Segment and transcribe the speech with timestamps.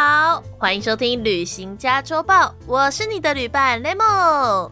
[0.00, 3.98] 好欢迎收听《旅行家周报》，我是你的旅伴 Lemon。《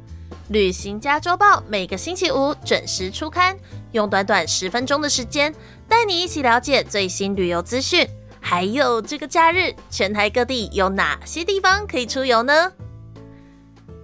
[0.51, 3.57] 旅行家周报》每个星期五准时出刊，
[3.91, 5.53] 用短短十分钟的时间，
[5.89, 8.09] 带你一起了解最新旅游资讯。
[8.41, 12.73] 还有这个假日，全台各地有哪些地方可以出游呢？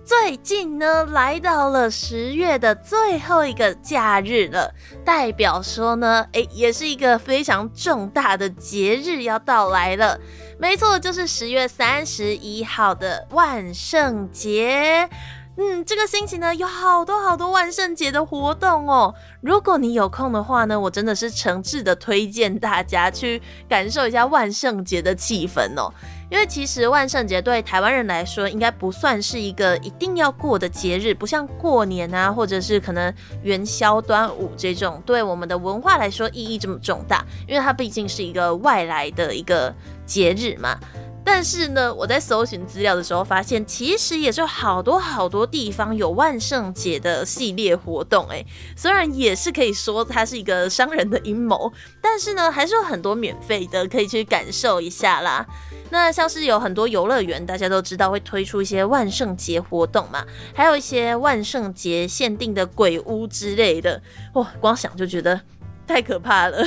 [0.05, 10.19] 最近呢，来到了十月的最后一个假日了，代表说呢，诶，也是一个非常重大的节日要到来了。
[10.63, 15.09] 没错，就是十月三十一号的万圣节。
[15.57, 19.13] 嗯，这个星期呢，有好多好多万圣节的活动哦。
[19.41, 25.93] 如果你有空的话呢，我真的是诚挚的推荐大家去感受一下万圣节的气氛哦。
[26.31, 37.27] 因为其实万圣节对台湾人来说，应该不算是一个一定要过的节日，不像过年啊，或者是可能元宵、端午这种对我们的文化来说意义这么重大。
[37.49, 39.75] 因为它毕竟是一个外来的一个
[40.13, 40.79] 节日嘛。
[41.25, 48.27] 但是呢，我在搜寻资料的时候发现，其实也是好多好多地方有万圣节的系列活动。
[48.29, 48.45] 诶，
[48.77, 55.47] 虽然也是可以说它是一个商人的阴谋，但是呢，还是有很多免费的可以去感受一下啦。
[55.91, 64.03] 那像是有很多游乐园，大家都知道会推出一些万圣节活动嘛，还有一些万圣节限定的鬼屋之类的。
[64.35, 65.41] 哇，光想就觉得。
[65.87, 66.67] 太可怕了。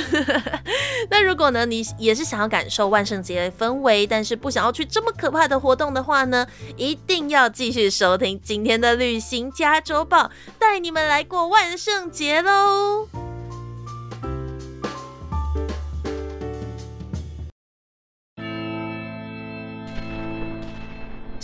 [1.10, 13.35] 那如果呢，你也是想要感受万圣节氛围，但是不想要去这么可怕的活动的话呢，一定要继续收听今天的旅行加州报，带你们来过万圣节喽。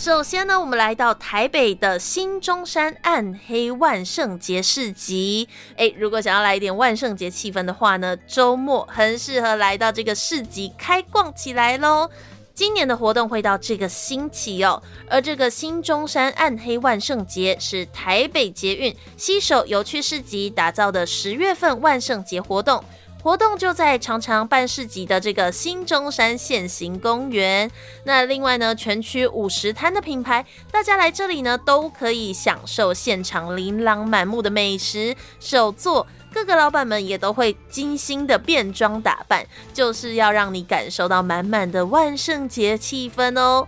[0.03, 5.47] 首先呢，我们来到台北的新中山暗黑万圣节市集。
[5.77, 12.09] 哎，如果想要来一点万圣节气氛的话呢，周末很适合来到这个市集开逛起来喽。
[12.53, 22.83] 今年的活动会到这个星期哦，而这个新中山暗黑万圣节是台北捷运西首有趣市集打造的十月份万圣节活动。
[23.23, 27.71] 活动就在常常办市集的这个新中山现行公园。
[28.03, 36.05] 那另外呢，全区五十摊的品牌，大家来这里呢都可以享受现场琳琅满目的美食、手作。
[36.33, 43.65] 各个老板们也都会精心的变装打扮，就是要让你感受到满满的万圣节气氛哦。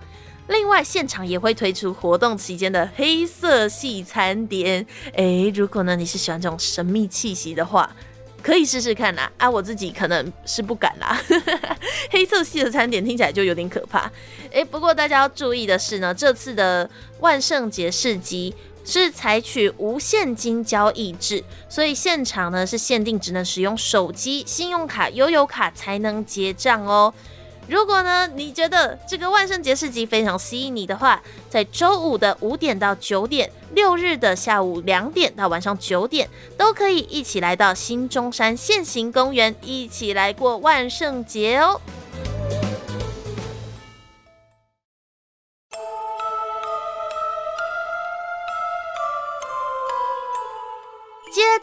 [0.49, 4.85] 另外，现场也会推出活动期间的黑色系餐点。
[5.13, 7.89] 诶，如果呢你是喜欢这种神秘气息的话。
[8.45, 11.19] 可以试试看啦，啊，我自己可能是不敢啦。
[12.11, 14.11] 黑色系的餐点听起来就有点可怕。
[14.51, 16.87] 诶，不过大家要注意的是呢，这次的
[17.21, 18.53] 万圣节市集
[18.85, 27.11] 是采取无现金交易制，所以现场呢是限定只能使用手机、信用卡、悠游卡才能结账哦。
[27.67, 41.81] 如果呢，你觉得这个万圣节市集非常吸引你的话，在周五的五点到九点，六日的下午两点到晚上九点，都可以一起来到新中山现行公园，一起来过万圣节哦。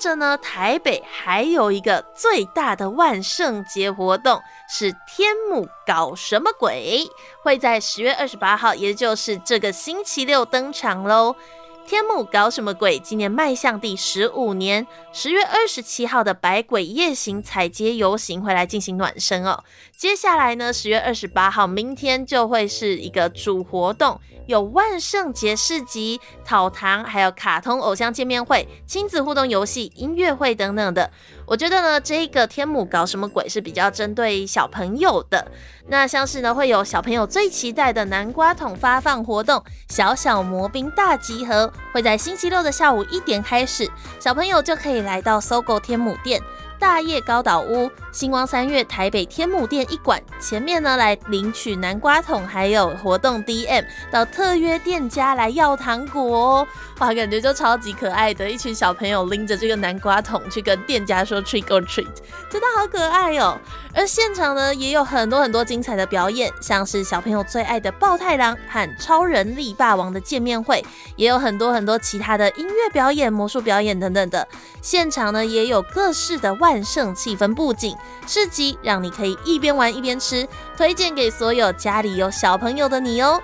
[0.02, 7.08] 着呢，台北还有一个最大的万圣节活动是天母搞什么鬼，
[7.42, 11.36] 会在十月二十八号，也就是这个星期六登场喽。
[11.84, 12.98] 天幕搞什么鬼？
[12.98, 19.62] 今年迈向第十五年，十月二十七号的百鬼夜行彩街游行会来进行暖身哦。
[19.96, 31.10] 接下来呢，十月二十八号，明天就会是一个主活动，有万圣节市集、讨糖，还有卡通偶像见面会、亲子互动游戏、音乐会等等的。
[31.46, 35.46] 我觉得呢，这个天母搞什么鬼是比较针对小朋友的。
[35.88, 43.90] 那像是呢，会有小朋友最期待的南瓜桶发放活动，小小魔兵大集合，会在星期六的下午一点开始，
[44.20, 46.40] 小朋友就可以来到搜狗天母店。
[46.82, 56.66] 大业高岛屋、星光三月、台北天母店一馆前面呢，来领取南瓜桶，还有活动 DM 到特约店家来要糖果哦。
[56.98, 62.08] 哇，感觉就超级可爱的，一群小朋友拎着这个南瓜桶去跟店家说 trick or treat，
[62.50, 63.56] 真的好可爱哦。
[63.94, 70.84] 而现场呢，也有很多很多精彩的表演，像是小朋友最爱的暴太郎和超人力霸王的见面会，
[71.14, 74.48] 也有很多很多其他的音乐表演、魔术表演等等的。
[74.80, 76.71] 现场呢，也有各式的外。
[76.72, 77.94] 万圣气氛布景
[78.26, 83.38] 市集，让你可以一边玩一边吃，推荐给所有家里有小朋友的你哦。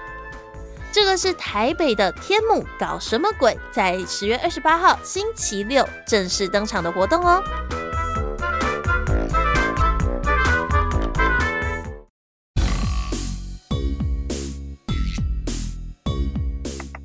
[0.91, 7.43] 这个是台北的天幕搞什么鬼，在十月二十八号星期六正式登场的活动哦。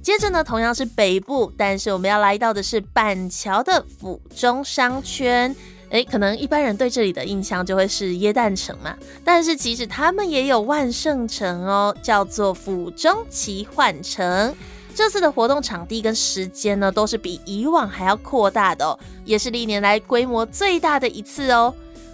[0.02, 5.54] 接着呢，同样是北部，但是我们要来到的是板桥的府中商圈。
[5.94, 14.56] 诶，可能一般人对这里的印象就会是耶诞城嘛，但是其实他们也有万圣城哦，叫做府中奇幻城。
[14.95, 21.72] 这次的活动场地跟时间呢，都是比以往还要扩大的哦，也是历年来规模最大的一次哦。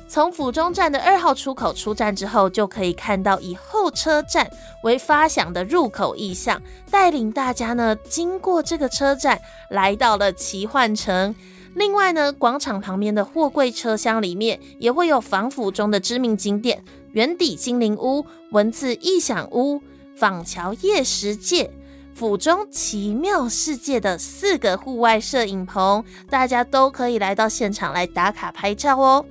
[0.10, 4.50] 从府中站的二号出口出站之后，就可以看到以候车站
[4.84, 6.62] 为发想的入口意象，
[6.92, 9.40] 带领大家呢经过这个车站，
[9.70, 11.34] 来到了奇幻城。
[11.80, 16.84] 另外呢，广场旁边的货柜车厢里面也会有防府中的知名景点——
[17.14, 19.82] 圆底精灵屋、文字异想屋、
[20.14, 21.72] 坊桥夜石界。
[22.14, 29.26] 府中奇妙世界的四个户外摄影棚，大家都可以来到现场来打卡拍照哦。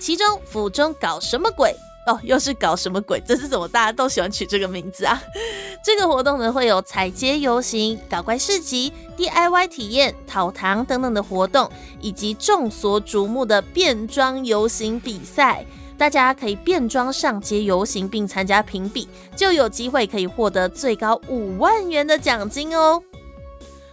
[0.00, 1.72] 其中府中搞什么鬼
[2.22, 3.22] 又是搞什么鬼？
[3.26, 5.22] 这是怎么大家都喜欢取这个名字啊？
[5.84, 11.70] 这个活动呢会有彩街游行、搞怪市集、DIY 体验、讨糖等等的活动，
[12.00, 15.64] 以及众所瞩目的变装游行比赛。
[15.96, 23.02] 大家可以变装上街游行，并参加评比，就有机会可以获得最高五万元的奖金哦。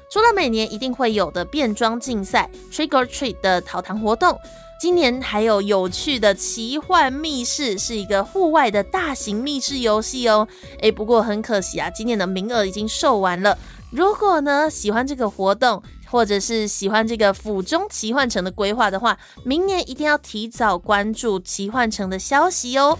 [0.09, 4.39] 除了每年一定会有的变装竞赛、Trick or Treat 的讨糖活动，
[4.79, 10.47] 今年还有有趣的奇幻密室，是一个户外的大型密室游戏哦。
[10.81, 13.57] 诶，不过很可惜啊，今年的名额已经售完了。
[13.89, 22.99] 如果呢喜欢这个活动，或者是喜欢这个府中奇幻城的规划的话，明年一定要提早关注奇幻城的消息哦。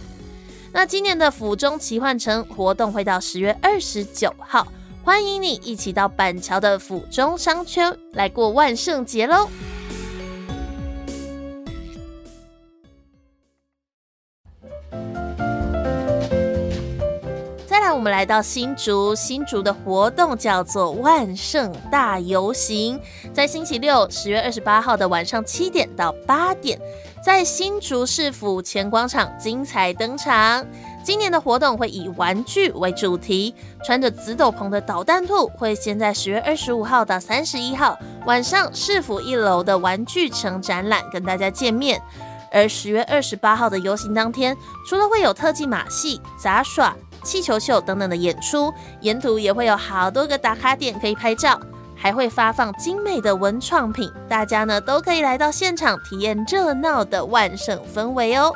[0.74, 4.68] 那今年的府中奇幻城活动会到十月二十九号，
[5.04, 9.48] 欢迎你一起到板桥的府中商圈来过万圣节喽。
[17.66, 23.00] 再来我们来到新竹，新竹的活动叫做万圣大游行，
[23.34, 26.80] 在星期六十月二十八号的晚上七点到八点，
[27.24, 30.66] 在新竹市府前广场精彩登场。
[31.04, 42.02] 今年的活动会以玩具为主题，穿着紫斗篷的导弹兔会先在十月二十五号到三十一号晚上市府一楼的玩具城展览跟大家见面，
[42.52, 44.56] 而十月二十八号的游行当天，
[44.88, 46.96] 除了会有特技马戏、杂耍。
[47.24, 51.60] 气球秀等等的演出，沿途也会有好多个打卡点可以拍照，
[51.94, 58.54] 还会发放精美的文创品，大家呢都可以来到现场体验热闹的万圣氛围哦。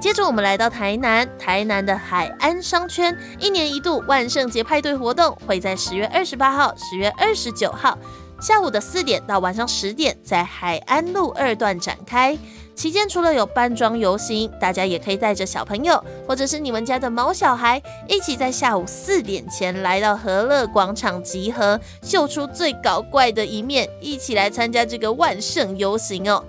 [0.00, 7.96] 接着我们来到台南，台南的海安商圈，一年一度万圣节派对活动会在十月二十八号、十月二十九号
[8.40, 12.38] 下午的四点到晚上十点，在海安路二段展开。
[12.76, 26.44] 期间除了有扮装游行，大家也可以带着小朋友或者是你们家的毛小孩，一起在下午四点前来到和乐广场集合，秀出最搞怪的一面，一起来参加这个万圣游行哦。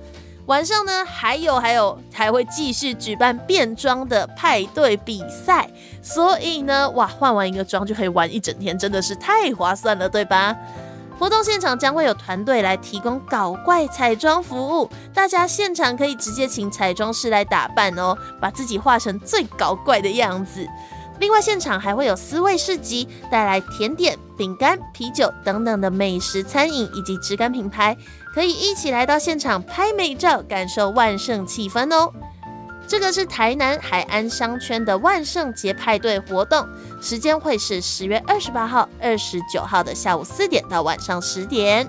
[0.46, 5.68] 晚上呢，还有还有还会继续举办变装的派对比赛，
[6.04, 10.56] 所以呢，哇，换完一个妆就可以玩一整天，真的是太划算了，对吧？
[11.20, 20.66] 活动现场将会有团队来提供搞怪彩妆服务，大家现场可以直接请彩妆师来打扮哦，把自己画成最搞怪的样子。
[21.20, 27.98] 另外，现场还会有思味市集，带来甜点、饼干、啤酒等等的美食餐饮以及质感品牌，
[28.34, 32.14] 可以一起来到现场拍美照，感受万圣气氛哦。
[32.90, 36.68] 这个是台南海安商圈的万圣节派对活动，
[37.00, 41.88] 时间会是十月二十八号、二十九号的下午四点到晚上十点。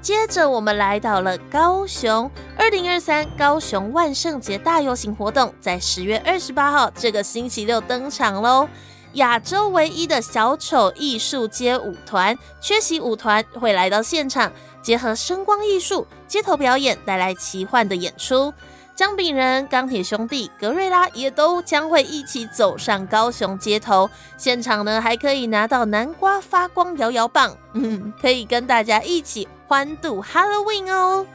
[0.00, 2.28] 接着我们来到了高雄，
[2.58, 8.68] 二零二三高雄万圣节大游行活动在十月二十八号这个星期六登场喽。
[9.14, 14.50] 亚洲唯一的小丑艺术街舞团缺席舞团会来到现场，
[14.82, 18.52] 结合声光艺术、街头表演，带来奇幻的演出。
[18.94, 31.26] 姜饼人、钢铁兄弟、格瑞拉也都将会一起走上高雄街头，现场呢还可以拿到南瓜发光摇摇棒，嗯，可以跟大家一起欢度 Halloween 哦。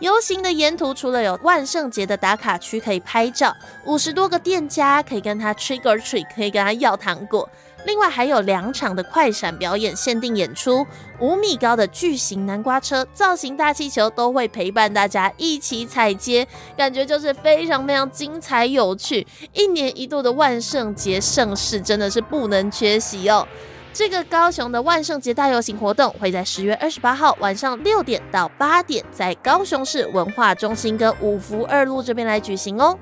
[0.00, 7.48] 游行的沿途，除了有万圣节的打卡区可以拍照，五十多个店家可以跟他 trick or treat，可以跟他要糖果。
[7.86, 10.86] 另外还有两场的快闪表演限定演出，
[11.20, 16.46] 五米高的巨型南瓜车、造型大气球都会陪伴大家一起踩街，
[16.76, 19.26] 感觉就是非常非常精彩有趣。
[19.52, 23.46] 一年一度的万圣节盛事真的是不能缺席哦。
[23.94, 32.98] 这个高雄的万圣节大游行活动会在十月二十八号晚上六点到八点，在高雄市文化中心跟五福二路这边来举行哦。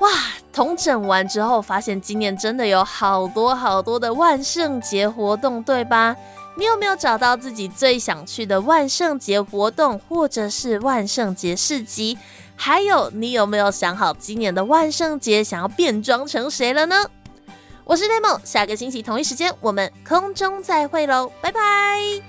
[0.00, 0.08] 哇，
[0.50, 6.16] 统整完之后，发现今年真的有好多好多的万圣节活动，对吧？
[6.58, 12.18] 你有没有找到自己最想去的万圣节活动，或者是万圣节市集？
[12.56, 16.96] 还有，你有没有想好今年的万圣节想要变装成谁了呢？
[17.84, 22.27] 我是雷梦，下个星期同一时间我们空中再会喽，拜拜。